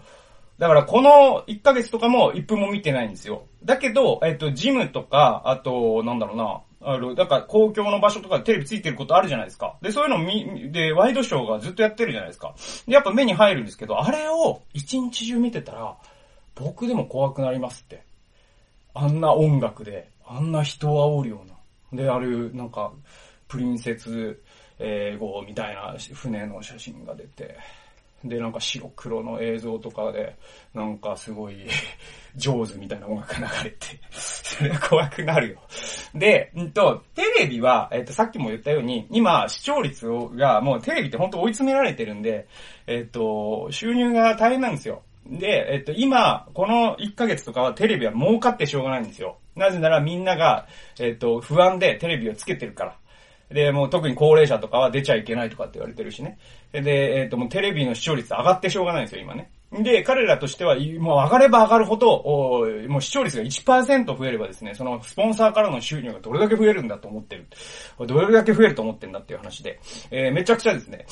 [0.58, 3.46] だからこの1ヶ月とかも1分も見てないんですよ。
[3.66, 9.76] だけど、えっと、ジムとか、あと、なんだろうな、あの、だから公共の場所とかテレビついてることあるじゃないですか。
[9.82, 12.56] で、そういうの見、で、ワイドショーがずっとやってるじゃないですか。
[12.88, 15.98] で、やっぱ目に入るんですけど、あれを一日中見てたら、
[16.56, 18.04] 僕でも怖くなりますって。
[18.94, 22.04] あんな音楽で、あんな人を煽るような。
[22.04, 22.94] で、ある、なんか、
[23.48, 24.40] プリンセス、
[24.84, 27.58] えー、号みたいな船の写真が出て、
[28.26, 30.36] で、なんか白黒の映像とかで、
[30.74, 31.56] なんかすごい
[32.36, 35.60] 上手みたいな音楽が流れて、それは怖くなるよ。
[36.14, 42.48] で、んと、テレビは、えっ、と、さっきも言ったように、今、視聴率が、もうテレビって本当追い詰められてるんで、
[42.88, 45.04] えっ、と、収入が大変なんですよ。
[45.26, 49.38] で、えっと、今、この1ヶ月とかはテレビは儲かってしょうがないんですよ。
[49.56, 50.68] なぜならみんなが、
[51.00, 52.96] えっと、不安でテレビをつけてるから。
[53.54, 56.38] で、もう特に高齢者とかは出ちゃいけないとかって言われてるしね。
[56.72, 59.52] で、えっ、ー、と、もうテレビの視聴率上がってしょうがないんですよ、今ね。
[59.72, 62.24] で、彼らとしては、もう上がれば上がるほど、
[62.88, 67.48] もう視聴率が1%増えればですね、そのスポンサーからの収入がどれだけ増えるんだと思ってる。
[68.06, 69.80] どれだけ増えると思ってんだっていう話で、
[70.12, 71.06] えー、めちゃくちゃですね、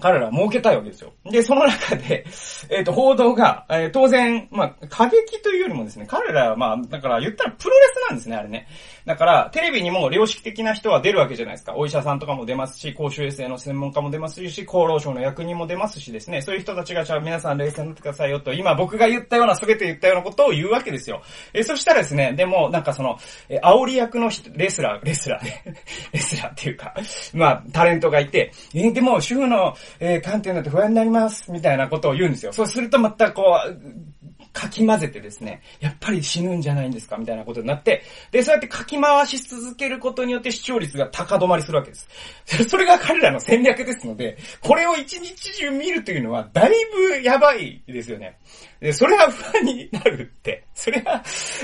[0.00, 1.12] 彼らは儲けたいわけですよ。
[1.24, 2.24] で、その中で、
[2.70, 8.66] えっ、ー、と、報道が、えー、当然、まあ、過激というよりもですね、彼らはまあ、だから言ったらプロレスなんですね、あれね。
[9.04, 11.74] だから、テレビにも良識的な人は出るわけじゃないですか。
[11.74, 21.22] お医者さんとかも出ますし、公衆衛生の専門家も出ますし、厚労省の役人も出ますしですね、そういう人たちが、じゃあ皆さん冷静になってくださいよと、今僕が言ったような、全て言ったようなことを言うわけですよ。
[21.52, 25.62] えー、そしたらですね、でも、なんかその、え、煽り役の、レスラー、レスラーね、
[26.12, 26.94] レスラーっていうか、
[27.34, 32.52] まあ、タレントがいて、え、でも、主婦の、えー、観点だって不安になります、みたいなことを言うんですよ。
[32.52, 42.08] そうするとまたこう、かき混ぜてですね、やっぱり死ぬんじゃないんですかみたいなことになって、で、そうやってかき回し続けることによって視聴率が高止まりするわけです。
[42.68, 48.38] それが彼らの戦略ですので、これを一日中見るというのは、だいぶやばいですよね。
[48.80, 50.64] で、それは不安になるって。
[50.74, 51.22] それは、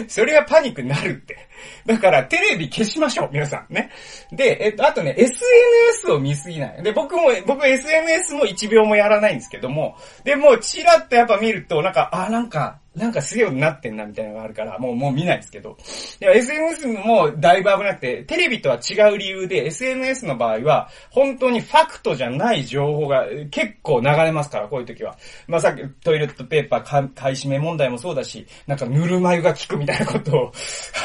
[0.08, 1.48] それはパニックになるって。
[1.86, 3.90] だから、テレビ消しましょう、皆さんね。
[4.30, 6.82] で、えっと、あとね、SNS を見すぎない。
[6.82, 15.76] で、僕も、僕 SNS も一秒もやらないんですけども、で、もちらっとやっぱ見ると、なんか、あ、なんか、なんかすげえようになってんなみたいなのがあるから、もう、もう見ないですけど。
[16.20, 25.16] で SNS もだいぶ危なくて、テレビとは違う理由で、SNS の場合は、本当にファクトじゃない情報が結構流れますから、こういう時は。
[25.46, 30.52] まあ、さっきトイレットペーパー買い占め問題もそうだし、なんかぬるま湯が効くみたいなことを、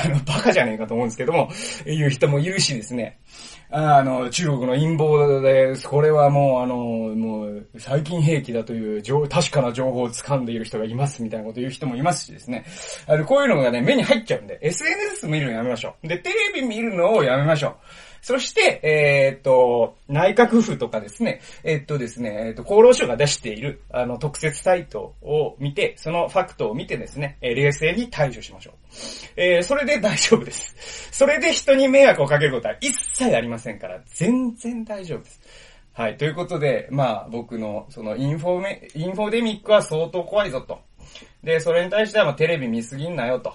[0.03, 1.49] あの、バカじゃねえかと思うんですけども、
[1.86, 3.19] 言う人もいるしですね。
[3.75, 12.65] あの、中国の陰謀で、これはもう、あの、もう、最近兵器だという、確かな情報を掴んでいる人がいますみたいなこと言う人もいますしですね。
[13.07, 16.07] あの、こういうのがね、目に入っちゃうんで、SNS 見るのやめましょう。
[16.07, 17.73] で、テレビ見るのをやめましょう。
[18.23, 28.73] そして、えー、っと、内閣府とかですね、えー、っとですね、えー、っと、厚労省が出している、あの、特設サイトを見て、そのファクトを見てですね、え冷静に対処しましょう。
[29.36, 31.09] えそれで大丈夫です。
[31.12, 35.41] それで人に迷惑をかけることは一切ありませんから、全然大丈夫です。
[35.91, 36.15] はい。
[36.15, 40.79] ということで、まあ、僕の、その、インフォメ、インフォデミックは相当怖いぞと。
[41.43, 43.53] で、それに対しては、まあ、テレビ見すぎんなよと。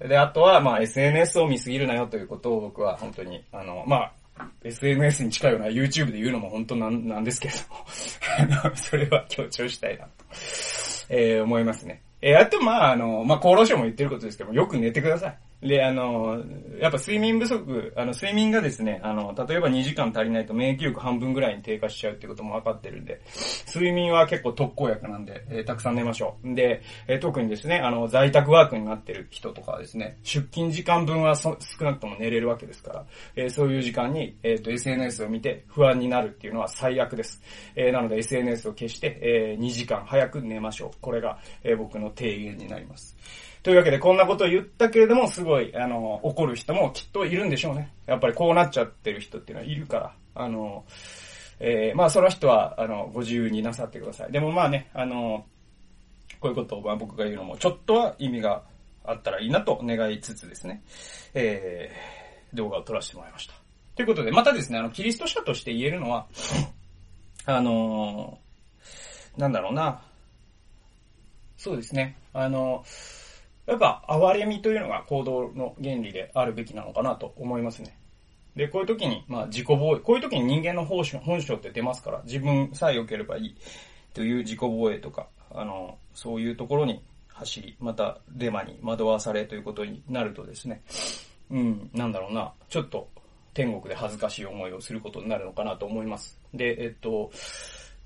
[0.00, 4.12] で、あとは、まあ、SNS を見すぎるなよということを僕は本当に、あの、まあ、
[4.62, 7.54] SNS に近いような YouTube で言うのも本当なんなんですけど、
[8.74, 10.10] それは強調したいなと、
[11.08, 12.02] えー、思いますね。
[12.20, 15.38] えー、あと、まあ、あの、まあ、厚労省も言ってることですけども、よく寝てください。
[15.64, 16.44] で、あの、
[16.78, 23.22] やっぱ睡眠不足、あの、睡眠がですね、あの、例えば2時間足りないと免疫力半分ぐらいに低下しちゃうってことも分かってるんで、
[23.74, 26.54] 睡眠は結構特効薬なんで、えー、たくさん寝ましょう。
[26.54, 37.40] で、えー、特にですね、あの、在宅ワークになってる人とかはですね、出勤時間分は少なくとも寝れるわけですから、えー、そういう時間に、えっ、と、SNS を見て不安になるっていうのは最悪です。
[37.74, 40.90] えなので SNS を消して、え2時間早く寝ましょう。
[41.00, 43.16] これが、え僕の提言になります。
[43.64, 47.94] というわけで、こんなことを言ったけれども、すごい、あの、怒る人もきっといるんでしょうね。
[48.06, 50.84] やっぱりこうなっちゃってる人っていうのはいるから、あの、
[51.60, 54.32] えー、まあその人は、あの、ご自由になさってください。
[54.32, 55.46] でもまあね、あの、
[56.40, 58.62] こういうことをま僕が言うのも、ちょっとは意味が
[59.02, 60.82] あったらいいなと願いつつですね、
[61.32, 63.54] えー、動画を撮らせてもらいました。
[63.96, 66.26] ということで、またですね、あの、キリスト者として言えるのは、
[67.46, 68.38] あの
[69.38, 70.02] なんだろうな、
[71.56, 72.84] そうですね、あの
[73.66, 77.98] やっぱ、哀れみというのが行動の原理であるべきなのかなと思いますね。
[78.56, 83.56] で、こういう時に、まあ、自己防衛、こういう時に人間の本性本性って出ますから、自分さえ良ければいい
[84.12, 90.82] という自己防衛とか、あの、そういうところに走り、またデマに惑わされということになるとですね、
[91.50, 93.08] うん、なんだろうな、ちょっと
[93.54, 96.38] 天国で恥ずかしい思いをすることになるのかなと思います。
[96.52, 97.30] で、えっと、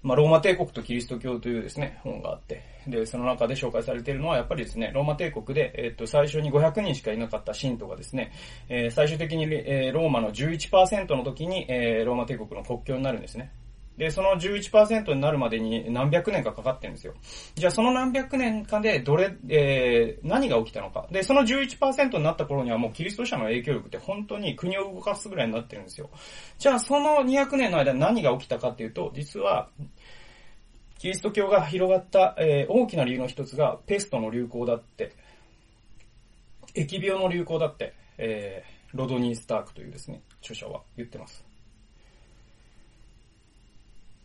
[0.02, 8.32] まあ、ローマ帝国とキリスト教というですね、本があって、で、その中で紹介されているのは、やっぱりですね、ローマ帝国で、えっと、最初に500人しかいなかった信徒がですね、
[8.68, 13.50] えー、最終的に、えー、ローマの11%の時に、えー、ローマ帝国の国境になるんですね。
[13.98, 17.14] で、その11%になるまでに何百年かかかってるんですよ。
[17.56, 21.08] じゃあその何百年かでどれ、えー、何が起きたのか。
[21.10, 26.10] で、その11%になった頃にはもうキリスト者の影響力って本当に国を動かすぐらいになってるんですよ。
[26.58, 29.68] じゃあその200年の間何が起きたかっていうと、実は、
[30.98, 35.12] キリスト教が広がった、えー、大きな理由の一つがペストの流行だって、
[36.74, 41.47] 疫病の流行だって、えー、ロドニー・スタークというですね、著者は言ってます。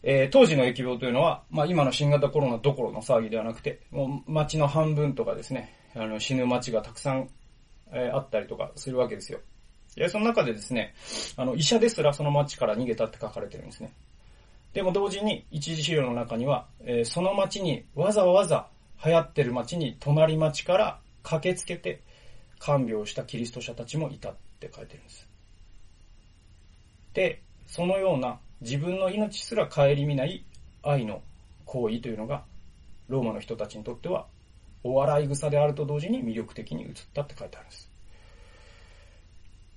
[0.03, 7.29] えー、当時の疫病というのは、まあ今の新型コロナどころの騒ぎではなくて、もう街の半分とかですね、あの死ぬ街がたくさん、
[7.91, 9.39] えー、あったりとかするわけですよ。
[9.95, 10.93] で、その中でですね、
[11.37, 13.93] あの医者ですらその街から逃げたって書かれてるんですね。
[14.73, 18.67] でも同時に一時資料の中には、えー、その街にわざわざ
[19.05, 22.01] 流行ってる街に隣町から駆けつけて
[22.59, 25.29] 看病したキリスト者たちもいたって書いてるんです。
[27.13, 30.45] で、そのような自分の命すら顧みない
[30.81, 31.21] 愛の
[31.65, 32.45] 行為というのが、
[33.09, 34.25] ローマの人たちにとっては、
[34.83, 37.91] お笑い草であると同時に魅力的に映ったって書いてあるんです。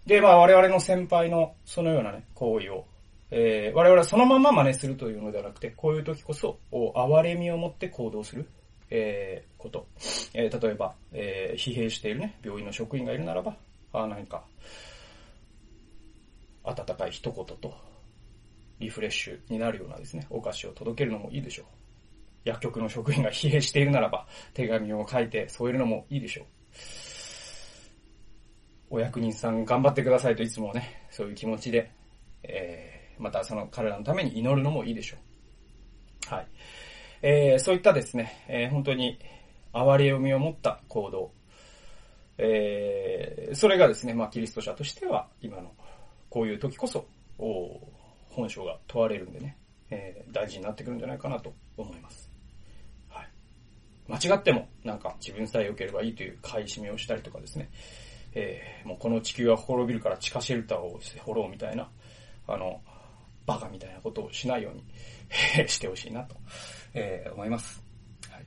[0.06, 2.86] で、まあ我々の先輩のそのようなね、行為を、
[3.32, 8.48] えー、我々はそのまま真似するというのではなくて、こういう時こそ、哀れみを持って行動する、
[8.90, 9.88] えー、こと。
[10.32, 13.56] えー、例えば、えー、疲弊しているね、病院の職員がいるならば、
[13.92, 14.44] あ何か、
[16.62, 17.74] 温かい一言と、
[18.78, 21.66] リフレッシュになるようなですね、お菓子を届けるのもいいでしょう。
[22.44, 26.46] 薬局の職員が疲弊しているならば、手紙を書いて添えるのもいいでしょう。
[28.88, 31.90] お役人さん頑張ってくださいといつもね、そういう気持ちで、
[32.44, 35.16] えー、またその彼らのために祈るのもいいでしょ
[36.30, 36.34] う。
[36.34, 36.46] はい。
[37.22, 39.18] えー、そういったですね、えー、本当に
[39.72, 41.32] 哀れ読みを持った行動、
[42.38, 45.72] えー、それがですね、まあ、キリスト者としては、今の、
[46.30, 47.06] こういう時こそ、
[48.36, 49.56] 本性が問われるんでね、
[49.90, 52.30] えー、大事になってくるんじゃないかなと思います。
[53.08, 53.28] はい。
[54.08, 57.70] 間違っても、なんか自分さえ良ければいいという買い占めをしたりとかですね、
[58.34, 61.88] えー、もうこの地球は滅びるから地下シェルターを掘ろうみたいな、
[62.46, 62.82] あの、
[63.46, 64.84] バカみたいなことをしないように
[65.68, 66.36] してほしいなと、
[66.92, 67.82] えー、思います。
[68.30, 68.44] はい。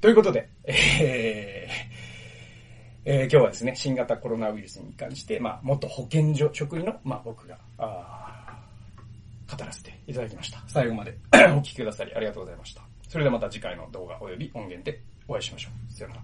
[0.00, 2.14] ということで、えー
[3.06, 8.33] えー、今日はですね、新型コロナウイルスに関して、まあ、元保健所職員の、まあ、僕が、あ
[9.56, 10.62] 語らせていただきました。
[10.66, 11.16] 最後まで
[11.56, 12.82] お聴きくださりありがとうございました。
[13.08, 15.92] それではまた次回の動画及び音源でお会いしましょう。
[15.92, 16.22] さよなら。